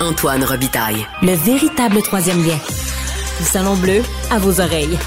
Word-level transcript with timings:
Antoine 0.00 0.44
Robitaille. 0.44 1.06
Le 1.22 1.32
véritable 1.32 2.02
troisième 2.02 2.36
lien. 2.38 2.58
Le 3.40 3.44
Salon 3.44 3.76
Bleu 3.76 4.02
à 4.30 4.38
vos 4.38 4.60
oreilles. 4.60 4.98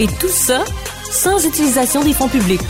Et 0.00 0.06
tout 0.06 0.26
ça 0.26 0.64
sans 1.04 1.46
utilisation 1.46 2.02
des 2.02 2.12
fonds 2.12 2.28
publics. 2.28 2.60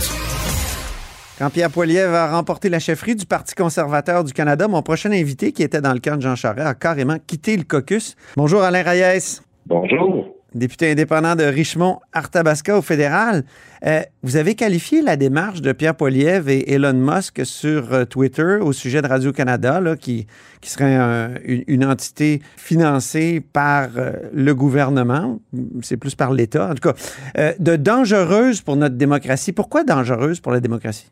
Quand 1.39 1.49
Pierre 1.49 1.71
Poilievre 1.71 2.13
a 2.13 2.31
remporté 2.31 2.69
la 2.69 2.77
chefferie 2.77 3.15
du 3.15 3.25
Parti 3.25 3.55
conservateur 3.55 4.23
du 4.23 4.33
Canada, 4.33 4.67
mon 4.67 4.83
prochain 4.83 5.11
invité, 5.11 5.51
qui 5.51 5.63
était 5.63 5.81
dans 5.81 5.93
le 5.93 5.99
camp 5.99 6.17
de 6.17 6.21
Jean 6.21 6.35
Charest, 6.35 6.67
a 6.67 6.75
carrément 6.75 7.17
quitté 7.25 7.57
le 7.57 7.63
caucus. 7.63 8.15
Bonjour 8.35 8.61
Alain 8.61 8.83
Reyes. 8.83 9.41
Bonjour 9.65 10.36
député 10.57 10.91
indépendant 10.91 11.35
de 11.35 11.43
Richmond-Arthabasca 11.43 12.77
au 12.77 12.81
fédéral. 12.81 13.43
Euh, 13.85 14.01
vous 14.23 14.35
avez 14.35 14.55
qualifié 14.55 15.01
la 15.01 15.15
démarche 15.15 15.61
de 15.61 15.71
Pierre 15.71 15.95
Poilievre 15.95 16.49
et 16.49 16.71
Elon 16.71 16.93
Musk 16.93 17.45
sur 17.45 17.93
euh, 17.93 18.05
Twitter 18.05 18.57
au 18.61 18.73
sujet 18.73 19.01
de 19.01 19.07
Radio-Canada, 19.07 19.81
qui, 19.99 20.27
qui 20.61 20.69
serait 20.69 20.97
une, 21.45 21.85
entité 21.85 22.41
financée 22.57 23.41
par 23.53 23.89
euh, 23.97 24.13
le 24.33 24.53
gouvernement, 24.53 25.39
c'est 25.81 25.97
plus 25.97 26.15
par 26.15 26.33
l'État, 26.33 26.69
en 26.71 26.75
tout 26.75 26.91
cas, 26.91 27.53
de 27.59 27.75
dangereuse 27.75 28.61
pour 28.61 28.75
notre 28.75 28.95
démocratie. 28.95 29.53
Pourquoi 29.53 29.83
dangereuse 29.83 30.39
pour 30.39 30.51
la 30.51 30.59
démocratie? 30.59 31.09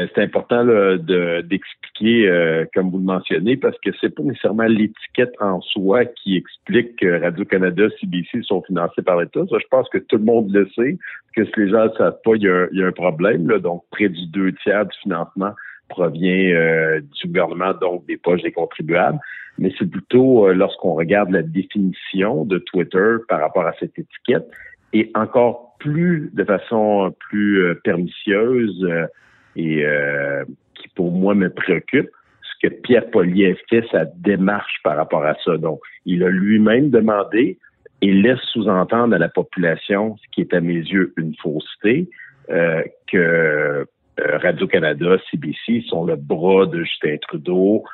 Euh, 0.00 0.06
c'est 0.14 0.22
important 0.22 0.64
d'expliquer, 1.42 2.28
euh, 2.28 2.64
comme 2.74 2.90
vous 2.90 2.98
le 2.98 3.04
mentionnez, 3.04 3.56
parce 3.56 3.78
que 3.80 3.90
c'est 4.00 4.14
pas 4.14 4.22
nécessairement 4.22 4.64
l'étiquette 4.64 5.34
en 5.40 5.60
soi 5.60 6.04
qui 6.04 6.36
explique 6.36 6.96
que 6.96 7.20
Radio-Canada, 7.20 7.84
CBC 8.00 8.42
sont 8.42 8.62
financés 8.62 9.02
par 9.02 9.20
l'État. 9.20 9.40
Ça, 9.48 9.56
je 9.58 9.66
pense 9.70 9.88
que 9.88 9.98
tout 9.98 10.16
le 10.16 10.24
monde 10.24 10.52
le 10.52 10.68
sait, 10.74 10.98
que 11.34 11.44
si 11.44 11.52
les 11.56 11.70
gens 11.70 11.86
ne 11.86 11.92
savent 11.96 12.20
pas, 12.24 12.32
il 12.36 12.42
y 12.42 12.48
a, 12.48 12.86
un 12.86 12.92
problème. 12.92 13.48
Là, 13.48 13.58
donc, 13.58 13.84
près 13.90 14.08
du 14.08 14.26
deux 14.26 14.52
tiers 14.62 14.86
du 14.86 14.96
financement 15.02 15.52
provient 15.88 16.54
euh, 16.54 17.00
du 17.00 17.26
gouvernement, 17.26 17.72
donc 17.80 18.06
des 18.06 18.16
poches 18.16 18.42
des 18.42 18.52
contribuables. 18.52 19.18
Mais 19.58 19.72
c'est 19.78 19.90
plutôt 19.90 20.50
lorsqu'on 20.52 20.94
regarde 20.94 21.30
la 21.30 21.42
définition 21.42 22.44
de 22.44 22.58
Twitter 22.58 23.16
par 23.28 23.40
rapport 23.40 23.66
à 23.66 23.74
cette 23.78 23.98
étiquette, 23.98 24.48
et 24.94 25.10
encore 25.14 25.76
plus 25.78 26.30
de 26.32 26.44
façon 26.44 27.14
plus 27.28 27.62
pernicieuse 27.84 28.86
et 29.56 29.84
euh, 29.84 30.44
qui 30.74 30.88
pour 30.88 31.12
moi 31.12 31.34
me 31.34 31.50
préoccupe, 31.50 32.10
ce 32.42 32.68
que 32.68 32.74
Pierre 32.74 33.10
Poliev 33.10 33.56
fait, 33.68 33.84
sa 33.90 34.04
démarche 34.04 34.80
par 34.82 34.96
rapport 34.96 35.24
à 35.24 35.34
ça. 35.44 35.56
Donc, 35.56 35.80
il 36.06 36.22
a 36.22 36.28
lui-même 36.28 36.90
demandé 36.90 37.58
et 38.02 38.12
laisse 38.12 38.40
sous-entendre 38.52 39.14
à 39.14 39.18
la 39.18 39.28
population, 39.28 40.16
ce 40.16 40.22
qui 40.32 40.40
est 40.40 40.54
à 40.54 40.60
mes 40.60 40.74
yeux 40.74 41.12
une 41.16 41.34
fausseté, 41.36 42.08
euh, 42.50 42.82
que 43.06 43.16
euh, 43.16 43.84
Radio-Canada, 44.18 45.16
CBC 45.30 45.82
sont 45.88 46.04
le 46.04 46.16
bras 46.16 46.66
de 46.66 46.82
Justin 46.82 47.16
Trudeau, 47.22 47.84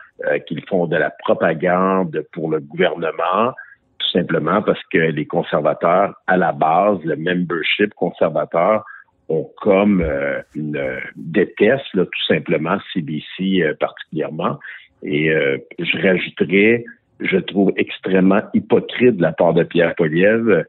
qu'ils 0.47 0.65
font 0.67 0.87
de 0.87 0.97
la 0.97 1.11
propagande 1.11 2.25
pour 2.33 2.51
le 2.51 2.59
gouvernement, 2.59 3.53
tout 3.99 4.09
simplement 4.11 4.63
parce 4.63 4.83
que 4.91 4.99
les 4.99 5.27
conservateurs, 5.27 6.15
à 6.27 6.39
la 6.39 6.53
base, 6.53 6.99
le 7.05 7.17
membership 7.17 7.93
conservateur, 7.95 8.83
ont 9.29 9.51
comme 9.61 10.01
euh, 10.03 10.41
une 10.55 10.81
déteste 11.17 11.93
là, 11.95 12.05
tout 12.05 12.27
simplement 12.27 12.79
CBC 12.93 13.63
euh, 13.63 13.75
particulièrement. 13.79 14.59
Et 15.03 15.31
euh, 15.31 15.59
je 15.79 15.99
rajouterais, 15.99 16.85
je 17.21 17.37
trouve 17.39 17.73
extrêmement 17.77 18.43
hypocrite 18.55 19.17
de 19.17 19.23
la 19.23 19.33
part 19.33 19.55
de 19.55 19.65
Pierre 19.65 19.95
Poliev 19.95 20.65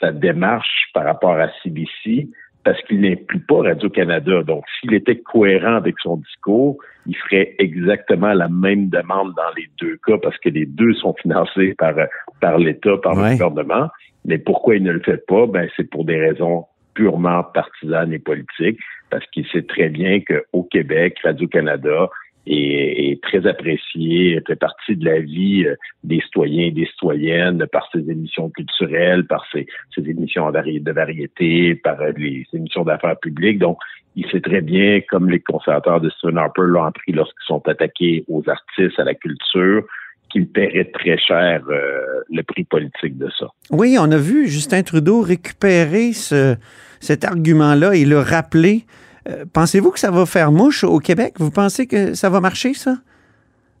sa 0.00 0.12
démarche 0.12 0.90
par 0.94 1.04
rapport 1.04 1.36
à 1.36 1.48
CBC 1.62 2.28
parce 2.64 2.80
qu'il 2.82 3.00
n'inclut 3.00 3.40
pas 3.40 3.62
Radio-Canada. 3.62 4.44
Donc, 4.44 4.64
s'il 4.78 4.94
était 4.94 5.16
cohérent 5.16 5.74
avec 5.74 5.96
son 6.00 6.18
discours, 6.18 6.78
il 7.06 7.16
ferait 7.16 7.56
exactement 7.58 8.32
la 8.32 8.48
même 8.48 8.88
demande 8.88 9.34
dans 9.34 9.50
les 9.56 9.68
deux 9.80 9.98
cas 10.06 10.18
parce 10.22 10.38
que 10.38 10.48
les 10.48 10.66
deux 10.66 10.94
sont 10.94 11.14
financés 11.20 11.74
par, 11.76 11.94
par 12.40 12.58
l'État, 12.58 12.96
par 13.02 13.16
le 13.16 13.32
gouvernement. 13.32 13.88
Mais 14.24 14.38
pourquoi 14.38 14.76
il 14.76 14.84
ne 14.84 14.92
le 14.92 15.00
fait 15.00 15.26
pas? 15.26 15.46
Ben, 15.46 15.68
c'est 15.76 15.90
pour 15.90 16.04
des 16.04 16.20
raisons 16.20 16.66
purement 16.94 17.42
partisane 17.42 18.12
et 18.12 18.18
politique, 18.18 18.78
parce 19.10 19.24
qu'il 19.26 19.46
sait 19.48 19.62
très 19.62 19.88
bien 19.88 20.20
qu'au 20.20 20.62
Québec, 20.64 21.18
Radio-Canada 21.22 22.10
est, 22.46 23.22
très 23.22 23.46
apprécié, 23.46 24.40
fait 24.46 24.56
partie 24.56 24.96
de 24.96 25.04
la 25.04 25.20
vie 25.20 25.64
euh, 25.64 25.76
des 26.02 26.20
citoyens 26.20 26.66
et 26.66 26.70
des 26.70 26.86
citoyennes 26.86 27.66
par 27.70 27.88
ses 27.92 28.10
émissions 28.10 28.50
culturelles, 28.50 29.26
par 29.26 29.46
ses, 29.52 29.66
émissions 29.96 30.50
de 30.50 30.92
variété, 30.92 31.74
par 31.76 32.00
euh, 32.00 32.12
les 32.16 32.44
émissions 32.52 32.84
d'affaires 32.84 33.18
publiques. 33.18 33.58
Donc, 33.58 33.78
il 34.16 34.28
sait 34.30 34.40
très 34.40 34.60
bien, 34.60 35.00
comme 35.08 35.30
les 35.30 35.40
conservateurs 35.40 36.00
de 36.00 36.10
Stephen 36.10 36.38
Harper 36.38 36.62
l'ont 36.64 36.84
appris 36.84 37.12
lorsqu'ils 37.12 37.46
sont 37.46 37.66
attaqués 37.68 38.24
aux 38.28 38.42
artistes, 38.48 38.98
à 38.98 39.04
la 39.04 39.14
culture, 39.14 39.84
qu'il 40.32 40.48
paierait 40.48 40.90
très 40.92 41.18
cher 41.18 41.62
euh, 41.68 42.22
le 42.30 42.42
prix 42.42 42.64
politique 42.64 43.18
de 43.18 43.28
ça. 43.38 43.46
Oui, 43.70 43.96
on 44.00 44.10
a 44.10 44.16
vu 44.16 44.48
Justin 44.48 44.82
Trudeau 44.82 45.20
récupérer 45.20 46.12
ce, 46.12 46.56
cet 47.00 47.24
argument-là 47.24 47.94
et 47.94 48.04
le 48.04 48.18
rappeler. 48.18 48.84
Euh, 49.28 49.44
pensez-vous 49.52 49.90
que 49.90 50.00
ça 50.00 50.10
va 50.10 50.26
faire 50.26 50.50
mouche 50.50 50.84
au 50.84 50.98
Québec? 50.98 51.34
Vous 51.36 51.50
pensez 51.50 51.86
que 51.86 52.14
ça 52.14 52.30
va 52.30 52.40
marcher, 52.40 52.74
ça? 52.74 52.96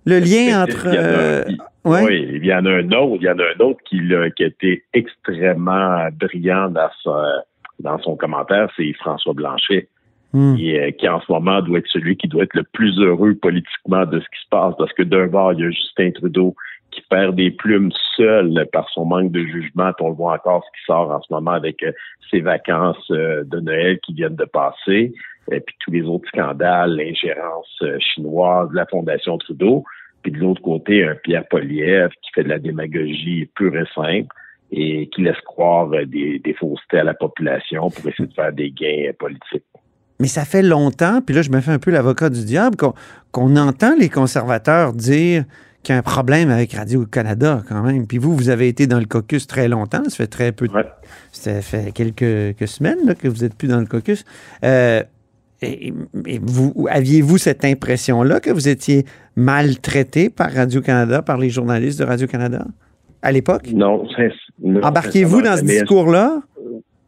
Le 0.04 0.18
lien 0.18 0.62
entre. 0.62 0.86
Euh, 0.86 1.44
oui, 1.84 2.28
il 2.34 2.44
y 2.44 2.52
en 2.52 2.64
a 2.66 2.70
un 2.70 2.90
autre. 2.92 3.18
Il 3.20 3.24
y 3.24 3.30
en 3.30 3.38
a 3.38 3.44
un 3.44 3.64
autre 3.64 3.80
qui, 3.88 4.00
qui 4.36 4.44
a 4.44 4.46
été 4.46 4.84
extrêmement 4.92 6.08
brillant 6.12 6.68
dans, 6.70 6.90
dans 7.78 7.98
son 8.00 8.16
commentaire, 8.16 8.68
c'est 8.76 8.92
François 8.94 9.32
Blanchet. 9.32 9.88
Hmm. 10.34 10.56
qui, 10.56 11.08
en 11.08 11.20
ce 11.20 11.30
moment 11.30 11.60
doit 11.60 11.80
être 11.80 11.88
celui 11.88 12.16
qui 12.16 12.26
doit 12.26 12.44
être 12.44 12.54
le 12.54 12.62
plus 12.62 12.98
heureux 12.98 13.34
politiquement 13.34 14.06
de 14.06 14.18
ce 14.18 14.24
qui 14.24 14.42
se 14.42 14.48
passe, 14.48 14.74
parce 14.78 14.92
que 14.94 15.02
d'un 15.02 15.26
bord, 15.26 15.52
il 15.52 15.60
y 15.60 15.64
a 15.64 15.70
Justin 15.70 16.10
Trudeau 16.10 16.54
qui 16.90 17.02
perd 17.10 17.36
des 17.36 17.50
plumes 17.50 17.92
seul 18.16 18.66
par 18.72 18.88
son 18.90 19.04
manque 19.04 19.30
de 19.30 19.44
jugement. 19.44 19.92
On 20.00 20.08
le 20.08 20.14
voit 20.14 20.34
encore 20.34 20.64
ce 20.64 20.78
qui 20.78 20.86
sort 20.86 21.10
en 21.10 21.20
ce 21.20 21.30
moment 21.30 21.50
avec 21.50 21.82
euh, 21.82 21.92
ses 22.30 22.40
vacances 22.40 23.10
euh, 23.10 23.44
de 23.44 23.60
Noël 23.60 23.98
qui 24.00 24.14
viennent 24.14 24.36
de 24.36 24.46
passer, 24.46 25.12
et 25.50 25.60
puis 25.60 25.76
tous 25.80 25.90
les 25.90 26.02
autres 26.02 26.28
scandales, 26.28 26.96
l'ingérence 26.96 27.82
chinoise, 27.98 28.70
la 28.72 28.86
Fondation 28.86 29.36
Trudeau. 29.36 29.84
Puis 30.22 30.32
de 30.32 30.38
l'autre 30.38 30.62
côté, 30.62 31.04
un 31.04 31.16
Pierre 31.16 31.46
Poliev 31.48 32.10
qui 32.22 32.30
fait 32.34 32.44
de 32.44 32.48
la 32.48 32.58
démagogie 32.58 33.50
pure 33.54 33.76
et 33.76 33.86
simple 33.94 34.34
et 34.70 35.08
qui 35.08 35.22
laisse 35.22 35.40
croire 35.40 35.90
des, 36.06 36.38
des 36.38 36.54
faussetés 36.54 37.00
à 37.00 37.04
la 37.04 37.14
population 37.14 37.90
pour 37.90 38.08
essayer 38.08 38.28
de 38.28 38.32
faire 38.32 38.52
des 38.52 38.70
gains 38.70 39.12
politiques. 39.18 39.64
Mais 40.20 40.28
ça 40.28 40.44
fait 40.44 40.62
longtemps, 40.62 41.20
puis 41.20 41.34
là, 41.34 41.42
je 41.42 41.50
me 41.50 41.60
fais 41.60 41.72
un 41.72 41.78
peu 41.78 41.90
l'avocat 41.90 42.30
du 42.30 42.44
diable, 42.44 42.76
qu'on 43.32 43.56
entend 43.56 43.94
les 43.98 44.08
conservateurs 44.08 44.92
dire 44.92 45.44
qu'il 45.82 45.94
y 45.94 45.96
a 45.96 45.98
un 45.98 46.02
problème 46.02 46.50
avec 46.50 46.74
Radio-Canada 46.74 47.62
quand 47.68 47.82
même. 47.82 48.06
Puis 48.06 48.18
vous, 48.18 48.36
vous 48.36 48.48
avez 48.50 48.68
été 48.68 48.86
dans 48.86 49.00
le 49.00 49.04
caucus 49.04 49.46
très 49.46 49.68
longtemps. 49.68 50.04
Ça 50.04 50.16
fait 50.16 50.26
très 50.28 50.52
peu 50.52 50.68
de... 50.68 50.72
Ça 51.32 51.60
fait 51.60 51.92
quelques, 51.92 52.68
semaines 52.68 53.14
que 53.16 53.26
vous 53.26 53.42
n'êtes 53.42 53.54
plus 53.54 53.68
dans 53.68 53.80
le 53.80 53.86
caucus. 53.86 54.24
Euh, 54.64 55.02
et, 55.60 55.92
vous 56.40 56.86
aviez-vous 56.88 57.38
cette 57.38 57.64
impression-là 57.64 58.40
que 58.40 58.50
vous 58.50 58.68
étiez 58.68 59.04
maltraité 59.36 60.30
par 60.30 60.52
Radio-Canada, 60.52 61.22
par 61.22 61.38
les 61.38 61.50
journalistes 61.50 61.98
de 61.98 62.04
Radio-Canada 62.04 62.64
à 63.22 63.32
l'époque? 63.32 63.68
Non. 63.72 64.04
non 64.62 64.80
Embarquez-vous 64.82 65.42
dans 65.42 65.56
ce 65.56 65.64
discours-là? 65.64 66.42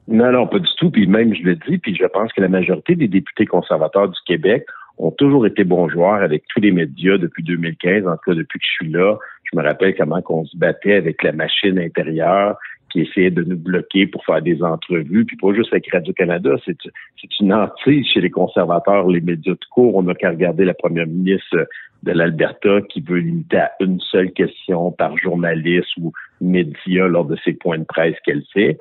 Non, 0.06 0.32
non, 0.32 0.46
pas 0.46 0.58
du 0.58 0.68
tout. 0.76 0.90
Puis 0.90 1.06
même, 1.06 1.34
je 1.34 1.42
le 1.42 1.56
dis, 1.56 1.78
puis 1.78 1.94
je 1.94 2.04
pense 2.04 2.32
que 2.32 2.40
la 2.40 2.48
majorité 2.48 2.94
des 2.94 3.08
députés 3.08 3.46
conservateurs 3.46 4.08
du 4.08 4.18
Québec 4.26 4.66
ont 4.98 5.10
toujours 5.10 5.46
été 5.46 5.64
bons 5.64 5.88
joueurs 5.88 6.22
avec 6.22 6.44
tous 6.48 6.60
les 6.60 6.70
médias 6.70 7.18
depuis 7.18 7.42
2015, 7.42 8.06
en 8.06 8.12
tout 8.12 8.30
cas 8.30 8.34
depuis 8.34 8.58
que 8.58 8.64
je 8.66 8.84
suis 8.84 8.92
là. 8.92 9.16
Je 9.50 9.58
me 9.58 9.62
rappelle 9.64 9.96
comment 9.96 10.22
on 10.28 10.44
se 10.44 10.56
battait 10.56 10.94
avec 10.94 11.22
la 11.22 11.32
machine 11.32 11.78
intérieure 11.78 12.56
qui 12.90 13.00
essayait 13.00 13.30
de 13.30 13.42
nous 13.42 13.56
bloquer 13.56 14.06
pour 14.06 14.24
faire 14.24 14.40
des 14.40 14.62
entrevues, 14.62 15.24
puis 15.24 15.36
pas 15.36 15.52
juste 15.52 15.72
avec 15.72 15.90
Radio-Canada, 15.90 16.54
c'est 16.64 16.76
une 17.40 17.52
hantise 17.52 18.06
chez 18.06 18.20
les 18.20 18.30
conservateurs, 18.30 19.08
les 19.08 19.20
médias 19.20 19.54
de 19.54 19.64
cours. 19.72 19.96
On 19.96 20.04
n'a 20.04 20.14
qu'à 20.14 20.30
regarder 20.30 20.64
la 20.64 20.74
première 20.74 21.08
ministre 21.08 21.66
de 22.04 22.12
l'Alberta 22.12 22.82
qui 22.82 23.00
veut 23.00 23.18
limiter 23.18 23.56
à 23.56 23.72
une 23.80 23.98
seule 23.98 24.30
question 24.30 24.92
par 24.92 25.16
journaliste 25.18 25.88
ou 26.00 26.12
média 26.40 27.08
lors 27.08 27.24
de 27.24 27.36
ses 27.44 27.54
points 27.54 27.78
de 27.78 27.84
presse 27.84 28.14
qu'elle 28.24 28.44
fait 28.52 28.78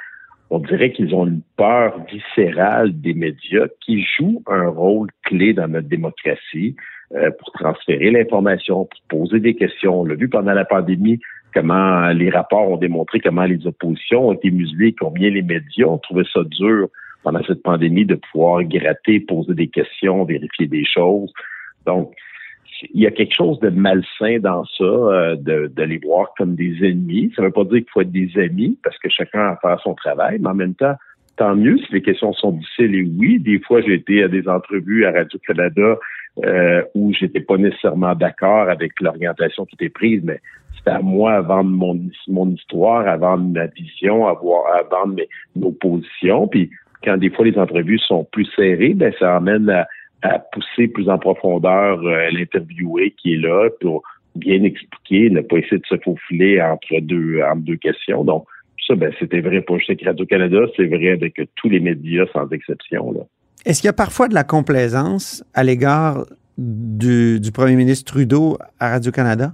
on 0.50 0.60
dirait 0.60 0.92
qu'ils 0.92 1.16
ont 1.16 1.26
une 1.26 1.42
peur 1.58 2.06
viscérale 2.06 3.00
des 3.02 3.14
médias 3.14 3.68
qui 3.82 4.04
jouent 4.04 4.44
un 4.48 4.70
rôle 4.70 5.10
clé 5.24 5.54
dans 5.54 5.68
notre 5.68 5.88
démocratie 5.88 6.76
euh, 7.16 7.32
pour 7.32 7.52
transférer 7.54 8.12
l'information, 8.12 8.86
pour 8.86 9.20
poser 9.20 9.40
des 9.40 9.56
questions. 9.56 10.02
On 10.02 10.06
l'a 10.06 10.16
vu 10.16 10.30
pendant 10.30 10.54
la 10.54 10.66
pandémie, 10.66 11.20
comment 11.54 12.10
les 12.10 12.30
rapports 12.30 12.70
ont 12.70 12.78
démontré 12.78 13.20
comment 13.20 13.46
les 13.46 13.66
oppositions 13.68 14.30
ont 14.30 14.34
été 14.34 14.52
muselées, 14.52 14.94
combien 15.00 15.30
les 15.30 15.42
médias 15.42 15.86
ont 15.86 15.98
trouvé 15.98 16.24
ça 16.32 16.42
dur 16.44 16.88
pendant 17.24 17.44
cette 17.44 17.64
pandémie 17.64 18.06
de 18.06 18.16
pouvoir 18.16 18.64
gratter, 18.64 19.22
poser 19.22 19.54
des 19.54 19.68
questions, 19.68 20.26
vérifier 20.26 20.68
des 20.68 20.86
choses. 20.86 21.32
Donc, 21.86 22.14
il 22.94 23.02
y 23.02 23.08
a 23.08 23.12
quelque 23.12 23.36
chose 23.36 23.60
de 23.60 23.70
malsain 23.70 24.40
dans 24.40 24.66
ça, 24.66 24.84
euh, 24.84 25.36
de, 25.36 25.84
les 25.84 25.98
voir 26.00 26.34
comme 26.38 26.56
des 26.56 26.76
ennemis. 26.84 27.32
Ça 27.36 27.42
ne 27.42 27.48
veut 27.48 27.54
pas 27.54 27.64
dire 27.64 27.80
qu'il 27.80 27.90
faut 27.94 28.02
être 28.02 28.12
des 28.12 28.32
amis, 28.38 28.78
parce 28.84 28.98
que 28.98 29.10
chacun 29.10 29.50
a 29.50 29.56
faire 29.58 29.80
son 29.82 29.94
travail, 29.94 30.40
mais 30.40 30.50
en 30.50 30.56
même 30.56 30.76
temps, 30.76 30.96
tant 31.38 31.56
mieux 31.56 31.78
si 31.78 31.94
les 31.94 32.02
questions 32.02 32.34
sont 32.34 32.52
difficiles. 32.52 32.96
Et 32.96 33.04
oui, 33.18 33.40
des 33.40 33.60
fois, 33.60 33.82
j'ai 33.82 33.94
été 33.94 34.24
à 34.24 34.28
des 34.28 34.48
entrevues 34.48 35.06
à 35.06 35.12
Radio-Canada 35.12 35.98
euh, 36.44 36.84
où 36.96 37.14
j'étais 37.14 37.42
pas 37.42 37.58
nécessairement 37.58 38.16
d'accord 38.16 38.70
avec 38.70 39.00
l'orientation 39.02 39.66
qui 39.66 39.76
était 39.76 39.90
prise, 39.90 40.22
mais 40.24 40.40
c'était 40.78 40.92
à 40.92 41.02
moi 41.02 41.34
à 41.34 41.42
vendre 41.42 41.70
mon, 41.70 42.00
mon 42.28 42.50
histoire, 42.50 43.08
à 43.08 43.18
vendre 43.18 43.46
ma 43.50 43.68
vision, 43.68 44.20
voir, 44.42 44.76
à 44.76 44.84
vendre 44.84 45.16
mes, 45.16 45.30
nos 45.56 45.72
positions. 45.72 46.48
Puis 46.48 46.70
quand 47.04 47.18
des 47.18 47.30
fois 47.30 47.46
les 47.46 47.58
entrevues 47.58 48.00
sont 48.00 48.26
plus 48.32 48.46
serrées, 48.56 48.94
ben 48.94 49.14
ça 49.20 49.36
amène 49.36 49.70
à, 49.70 49.88
à 50.24 50.40
pousser 50.40 50.88
plus 50.88 51.10
en 51.10 51.18
profondeur 51.18 52.00
euh, 52.02 52.30
l'interviewé 52.32 53.12
qui 53.12 53.34
est 53.34 53.38
là 53.38 53.70
pour 53.82 54.04
bien 54.36 54.64
expliquer, 54.64 55.30
ne 55.30 55.42
pas 55.42 55.58
essayer 55.58 55.78
de 55.78 55.86
se 55.86 55.98
faufiler 55.98 56.62
entre 56.62 57.00
deux, 57.02 57.42
entre 57.44 57.62
deux 57.62 57.76
questions. 57.76 58.24
Donc, 58.24 58.46
ça, 58.88 58.96
ben, 58.96 59.14
c'était 59.20 59.42
vrai 59.42 59.62
pour 59.62 59.80
juste 59.80 60.04
Radio-Canada, 60.04 60.60
c'est 60.76 60.88
vrai 60.88 61.12
avec 61.12 61.40
tous 61.56 61.70
les 61.70 61.80
médias 61.80 62.26
sans 62.34 62.50
exception. 62.50 63.12
Là. 63.12 63.22
Est-ce 63.66 63.82
qu'il 63.82 63.88
y 63.88 63.90
a 63.90 63.94
parfois 63.94 64.28
de 64.28 64.34
la 64.34 64.44
complaisance 64.44 65.44
à 65.54 65.64
l'égard 65.64 66.26
du, 66.58 67.40
du 67.40 67.52
premier 67.52 67.76
ministre 67.76 68.12
Trudeau 68.12 68.58
à 68.80 68.90
Radio-Canada? 68.90 69.54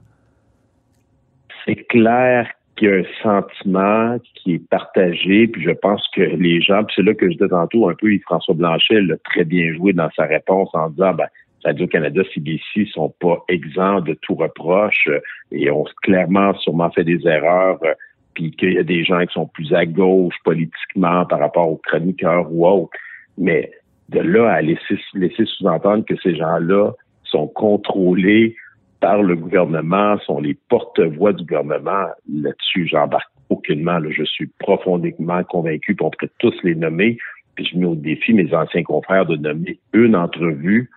C'est 1.66 1.88
clair 1.88 2.48
qu'il 2.80 2.88
y 2.88 2.92
a 2.92 2.96
un 2.96 3.04
sentiment 3.22 4.18
qui 4.36 4.56
est 4.56 4.70
partagé, 4.70 5.48
puis 5.48 5.64
je 5.64 5.72
pense 5.72 6.02
que 6.16 6.22
les 6.22 6.62
gens, 6.62 6.84
puis 6.84 6.96
c'est 6.96 7.04
là 7.04 7.14
que 7.14 7.28
je 7.28 7.34
disais 7.34 7.50
tantôt 7.50 7.90
un 7.90 7.94
peu, 7.94 8.18
François 8.24 8.56
Blanchet 8.56 9.02
l'a 9.02 9.18
très 9.18 9.44
bien 9.44 9.74
joué 9.74 9.94
dans 9.94 10.10
sa 10.16 10.24
réponse 10.24 10.70
en 10.74 10.90
disant, 10.90 11.14
ben, 11.14 11.28
Radio-Canada, 11.66 12.22
CBC 12.34 12.90
sont 12.94 13.14
pas 13.20 13.44
exempts 13.50 14.00
de 14.02 14.14
tout 14.22 14.36
reproche 14.36 15.08
euh, 15.10 15.20
et 15.52 15.70
ont 15.70 15.84
clairement 16.04 16.54
sûrement 16.60 16.90
fait 16.92 17.04
des 17.04 17.28
erreurs, 17.28 17.80
euh, 17.84 17.94
puis 18.34 18.52
qu'il 18.52 18.74
y 18.74 18.78
a 18.78 18.84
des 18.84 19.04
gens 19.04 19.26
qui 19.26 19.34
sont 19.34 19.48
plus 19.48 19.74
à 19.74 19.86
gauche 19.86 20.36
politiquement 20.46 21.26
par 21.26 21.40
rapport 21.40 21.70
aux 21.70 21.82
chroniqueurs 21.84 22.48
ou 22.50 22.66
autres. 22.66 22.98
Mais 23.38 23.72
de 24.08 24.22
là 24.22 24.52
à 24.52 24.62
laisser, 24.62 24.98
laisser 25.14 25.46
sous-entendre 25.46 26.06
que 26.06 26.16
ces 26.24 26.36
gens-là 26.36 26.94
sont 27.26 27.48
contrôlés 27.48 28.56
par 29.00 29.24
le 29.24 29.36
gouvernement, 29.36 30.18
sont 30.20 30.40
les 30.40 30.58
porte-voix 30.70 31.34
du 31.34 31.44
gouvernement, 31.46 32.08
là-dessus, 32.32 32.88
j'embarque 32.88 33.32
aucunement. 33.50 34.00
je 34.10 34.24
suis 34.24 34.48
profondément 34.60 35.44
convaincu, 35.44 35.96
qu'on 35.96 36.12
pourrait 36.12 36.32
tous 36.40 36.54
les 36.64 36.76
nommer. 36.76 37.18
Puis 37.56 37.66
je 37.66 37.78
mets 37.78 37.86
au 37.86 37.96
défi 37.96 38.34
mes 38.34 38.54
anciens 38.54 38.84
confrères 38.84 39.26
de 39.26 39.36
nommer 39.36 39.80
une 39.94 40.16
entrevue 40.16 40.90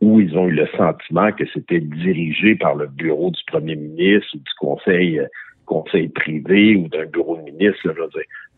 où 0.00 0.20
ils 0.20 0.36
ont 0.36 0.48
eu 0.48 0.52
le 0.52 0.66
sentiment 0.76 1.30
que 1.30 1.44
c'était 1.54 1.80
dirigé 1.80 2.56
par 2.56 2.74
le 2.74 2.88
bureau 2.88 3.30
du 3.30 3.40
premier 3.46 3.76
ministre 3.76 4.28
ou 4.34 4.38
du 4.38 4.52
conseil 4.58 5.20
euh, 5.20 5.26
conseil 5.64 6.08
privé 6.08 6.76
ou 6.76 6.88
d'un 6.88 7.06
bureau 7.06 7.36
de 7.36 7.42
ministre. 7.42 7.80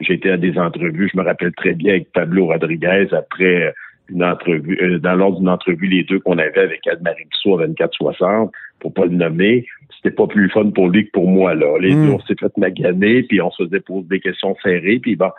J'ai 0.00 0.14
été 0.14 0.30
à 0.30 0.36
des 0.36 0.58
entrevues, 0.58 1.10
je 1.12 1.18
me 1.18 1.22
rappelle 1.22 1.52
très 1.52 1.74
bien 1.74 1.92
avec 1.92 2.10
Pablo 2.12 2.46
Rodriguez 2.46 3.08
après 3.12 3.74
une 4.08 4.24
entrevue, 4.24 4.78
euh, 4.82 4.98
dans 4.98 5.14
l'ordre 5.14 5.38
d'une 5.38 5.48
entrevue, 5.48 5.86
les 5.86 6.04
deux 6.04 6.20
qu'on 6.20 6.38
avait 6.38 6.60
avec 6.60 6.86
Anne-Marie 6.86 7.26
Bissot 7.30 7.58
à 7.58 7.66
24-60, 7.66 8.50
pour 8.80 8.92
pas 8.92 9.06
le 9.06 9.12
nommer, 9.12 9.66
c'était 9.96 10.14
pas 10.14 10.26
plus 10.26 10.50
fun 10.50 10.70
pour 10.70 10.88
lui 10.88 11.06
que 11.06 11.10
pour 11.12 11.28
moi, 11.28 11.54
là. 11.54 11.78
Les 11.80 11.94
mm. 11.94 12.06
deux, 12.06 12.12
on 12.12 12.20
s'est 12.20 12.34
fait 12.38 12.56
maganer, 12.58 13.22
puis 13.22 13.40
on 13.40 13.50
se 13.50 13.64
faisait 13.64 13.80
poser 13.80 14.06
des 14.08 14.20
questions 14.20 14.54
serrées, 14.62 14.98
puis 15.00 15.16
bon, 15.16 15.30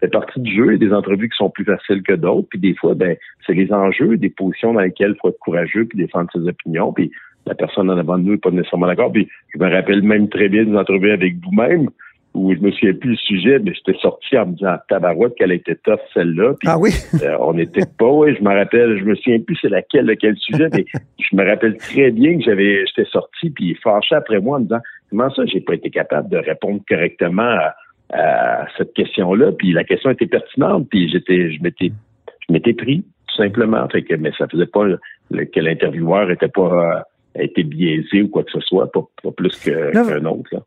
c'est 0.00 0.10
partie 0.10 0.40
du 0.40 0.54
jeu. 0.54 0.66
Il 0.66 0.82
y 0.82 0.84
a 0.84 0.88
des 0.88 0.94
entrevues 0.94 1.28
qui 1.28 1.36
sont 1.36 1.50
plus 1.50 1.64
faciles 1.64 2.02
que 2.02 2.14
d'autres, 2.14 2.48
puis 2.48 2.58
des 2.58 2.74
fois, 2.74 2.94
ben, 2.94 3.16
c'est 3.46 3.54
les 3.54 3.72
enjeux, 3.72 4.16
des 4.16 4.30
positions 4.30 4.72
dans 4.72 4.80
lesquelles 4.80 5.14
il 5.16 5.20
faut 5.20 5.28
être 5.28 5.38
courageux, 5.38 5.84
puis 5.84 5.98
défendre 5.98 6.30
ses 6.32 6.48
opinions, 6.48 6.92
puis 6.92 7.10
la 7.46 7.54
personne 7.54 7.90
en 7.90 7.98
avant 7.98 8.18
de 8.18 8.24
nous 8.24 8.32
n'est 8.32 8.38
pas 8.38 8.50
nécessairement 8.50 8.86
d'accord. 8.86 9.12
Puis 9.12 9.28
je 9.54 9.58
me 9.58 9.70
rappelle 9.70 10.02
même 10.02 10.28
très 10.28 10.48
bien 10.48 10.64
des 10.64 10.76
entrevues 10.76 11.10
avec 11.10 11.36
vous-même, 11.44 11.90
où 12.34 12.52
je 12.52 12.58
me 12.58 12.72
souviens 12.72 12.94
plus 12.94 13.12
du 13.12 13.16
sujet, 13.16 13.60
mais 13.60 13.72
j'étais 13.74 13.98
sorti 14.00 14.36
en 14.36 14.46
me 14.46 14.54
disant 14.54 14.76
tabarouette 14.88 15.36
qu'elle 15.36 15.52
était 15.52 15.76
tough 15.76 16.00
celle-là. 16.12 16.54
Ah 16.66 16.76
oui? 16.78 16.90
Euh, 17.22 17.36
on 17.40 17.54
n'était 17.54 17.86
pas, 17.98 18.10
oui, 18.10 18.34
je 18.36 18.42
me 18.42 18.52
rappelle, 18.52 18.98
je 18.98 19.04
me 19.04 19.14
souviens 19.14 19.38
plus 19.40 19.56
c'est 19.62 19.68
laquelle, 19.68 20.06
lequel 20.06 20.36
sujet, 20.36 20.68
mais 20.72 20.84
je 21.18 21.36
me 21.36 21.48
rappelle 21.48 21.76
très 21.76 22.10
bien 22.10 22.36
que 22.36 22.44
j'avais 22.44 22.84
j'étais 22.86 23.08
sorti 23.10 23.50
puis 23.50 23.76
fâché 23.82 24.16
après 24.16 24.40
moi 24.40 24.56
en 24.56 24.60
me 24.60 24.64
disant 24.64 24.80
comment 25.10 25.30
ça 25.30 25.46
j'ai 25.46 25.60
pas 25.60 25.74
été 25.74 25.90
capable 25.90 26.28
de 26.28 26.38
répondre 26.38 26.80
correctement 26.88 27.56
à, 28.12 28.66
cette 28.76 28.92
question-là? 28.94 29.52
Puis 29.52 29.72
la 29.72 29.84
question 29.84 30.10
était 30.10 30.26
pertinente, 30.26 30.88
puis 30.90 31.08
j'étais 31.08 31.52
je 31.52 31.62
m'étais 31.62 31.92
je 32.46 32.52
m'étais 32.52 32.74
pris, 32.74 33.04
tout 33.28 33.36
simplement. 33.36 33.88
Fait 33.88 34.02
que, 34.02 34.14
mais 34.14 34.32
ça 34.36 34.46
faisait 34.48 34.66
pas 34.66 34.84
que 35.30 35.60
l'intervieweur 35.60 36.30
était 36.30 36.48
pas 36.48 36.96
euh, 37.36 37.42
été 37.42 37.62
biaisé 37.62 38.22
ou 38.22 38.28
quoi 38.28 38.44
que 38.44 38.50
ce 38.50 38.60
soit, 38.60 38.90
pas, 38.92 39.02
plus 39.36 39.56
qu'un 39.58 40.24
autre. 40.26 40.48
Là. 40.52 40.60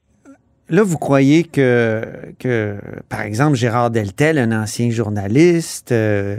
Là, 0.70 0.84
vous 0.84 0.98
croyez 0.98 1.44
que, 1.44 2.04
que, 2.40 2.76
par 3.10 3.22
exemple, 3.22 3.56
Gérard 3.56 3.90
Deltel, 3.90 4.38
un 4.38 4.52
ancien 4.52 4.90
journaliste, 4.90 5.94
euh, 5.94 6.38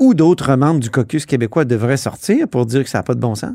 ou 0.00 0.14
d'autres 0.14 0.56
membres 0.56 0.80
du 0.80 0.90
caucus 0.90 1.24
québécois 1.24 1.64
devraient 1.64 1.96
sortir 1.96 2.48
pour 2.48 2.66
dire 2.66 2.82
que 2.82 2.88
ça 2.88 2.98
n'a 2.98 3.02
pas 3.04 3.14
de 3.14 3.20
bon 3.20 3.34
sens? 3.36 3.54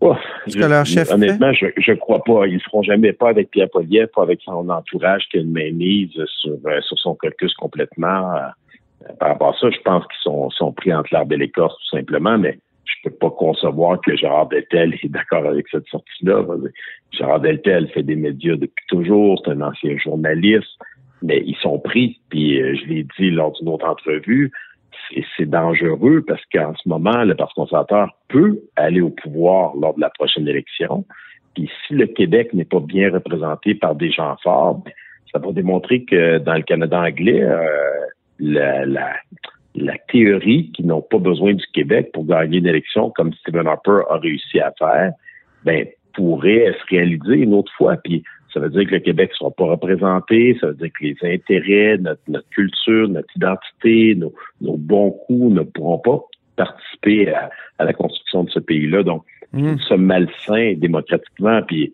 Oh, 0.00 0.14
que 0.46 0.58
leur 0.58 0.86
chef 0.86 1.10
honnêtement, 1.10 1.52
je 1.52 1.66
ne 1.66 1.96
crois 1.96 2.24
pas. 2.24 2.46
Ils 2.46 2.54
ne 2.54 2.60
feront 2.60 2.82
jamais 2.82 3.12
pas 3.12 3.28
avec 3.28 3.50
Pierre 3.50 3.68
Poliev, 3.68 4.06
pas 4.14 4.22
avec 4.22 4.40
son 4.42 4.70
entourage 4.70 5.24
qui 5.30 5.36
a 5.36 5.40
une 5.40 5.52
mainmise 5.52 6.12
sur, 6.40 6.56
euh, 6.64 6.80
sur 6.80 6.98
son 6.98 7.14
caucus 7.14 7.52
complètement. 7.54 8.34
Euh, 8.34 9.12
par 9.18 9.30
rapport 9.30 9.50
à 9.50 9.58
ça, 9.60 9.68
je 9.70 9.80
pense 9.84 10.04
qu'ils 10.04 10.22
sont, 10.22 10.48
sont 10.50 10.72
pris 10.72 10.94
entre 10.94 11.10
l'arbre 11.12 11.34
et 11.34 11.36
l'écorce, 11.36 11.74
tout 11.74 11.96
simplement, 11.98 12.38
mais 12.38 12.58
je 12.90 13.08
peux 13.08 13.16
pas 13.16 13.30
concevoir 13.30 14.00
que 14.00 14.16
Gérard 14.16 14.48
Deltel 14.48 14.94
est 15.02 15.08
d'accord 15.08 15.46
avec 15.46 15.66
cette 15.68 15.86
sortie-là. 15.86 16.44
Gérard 17.12 17.40
Deltel 17.40 17.88
fait 17.88 18.02
des 18.02 18.16
médias 18.16 18.56
depuis 18.56 18.84
toujours, 18.88 19.40
c'est 19.44 19.52
un 19.52 19.60
ancien 19.60 19.96
journaliste, 19.98 20.68
mais 21.22 21.42
ils 21.46 21.56
sont 21.56 21.78
pris, 21.78 22.20
puis 22.30 22.60
euh, 22.60 22.74
je 22.76 22.86
l'ai 22.86 23.06
dit 23.18 23.30
lors 23.30 23.52
d'une 23.52 23.68
autre 23.68 23.86
entrevue, 23.86 24.50
c'est 25.36 25.48
dangereux 25.48 26.24
parce 26.26 26.42
qu'en 26.52 26.74
ce 26.76 26.88
moment, 26.88 27.24
le 27.24 27.34
Parti 27.34 27.54
conservateur 27.54 28.16
peut 28.28 28.60
aller 28.76 29.00
au 29.00 29.10
pouvoir 29.10 29.74
lors 29.76 29.94
de 29.94 30.00
la 30.00 30.10
prochaine 30.10 30.46
élection. 30.46 31.04
Puis 31.54 31.70
si 31.86 31.94
le 31.94 32.06
Québec 32.06 32.54
n'est 32.54 32.64
pas 32.64 32.80
bien 32.80 33.10
représenté 33.10 33.74
par 33.74 33.94
des 33.94 34.10
gens 34.10 34.36
forts, 34.42 34.82
ça 35.32 35.38
va 35.38 35.52
démontrer 35.52 36.04
que 36.04 36.38
dans 36.38 36.54
le 36.54 36.62
Canada 36.62 37.00
anglais, 37.00 37.42
euh, 37.42 37.66
la, 38.38 39.14
la 39.74 39.96
théorie 40.08 40.70
qu'ils 40.72 40.86
n'ont 40.86 41.02
pas 41.02 41.18
besoin 41.18 41.54
du 41.54 41.64
Québec 41.72 42.10
pour 42.12 42.26
gagner 42.26 42.58
une 42.58 42.66
élection 42.66 43.10
comme 43.10 43.32
Stephen 43.34 43.66
Harper 43.66 44.00
a 44.10 44.18
réussi 44.18 44.60
à 44.60 44.72
faire, 44.78 45.12
ben, 45.64 45.86
pourrait 46.14 46.74
se 46.80 46.86
réaliser 46.90 47.36
une 47.36 47.54
autre 47.54 47.72
fois. 47.76 47.96
Puis 48.02 48.24
ça 48.52 48.60
veut 48.60 48.70
dire 48.70 48.86
que 48.86 48.94
le 48.94 49.00
Québec 49.00 49.30
ne 49.30 49.36
sera 49.36 49.50
pas 49.50 49.64
représenté, 49.64 50.56
ça 50.60 50.68
veut 50.68 50.74
dire 50.74 50.90
que 50.98 51.04
les 51.04 51.16
intérêts, 51.22 51.98
notre, 51.98 52.48
culture, 52.50 53.08
notre 53.08 53.36
identité, 53.36 54.16
nos, 54.16 54.76
bons 54.76 55.12
coups 55.26 55.54
ne 55.54 55.62
pourront 55.62 55.98
pas 55.98 56.20
participer 56.56 57.32
à, 57.32 57.50
la 57.78 57.92
construction 57.92 58.44
de 58.44 58.50
ce 58.50 58.58
pays-là. 58.58 59.02
Donc, 59.02 59.24
mmh. 59.52 59.78
sommes 59.88 60.04
malsains 60.04 60.74
démocratiquement, 60.76 61.62
puis 61.62 61.92